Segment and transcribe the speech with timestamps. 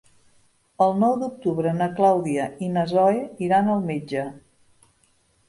[0.85, 4.27] El nou d'octubre na Clàudia i na Zoè iran al metge.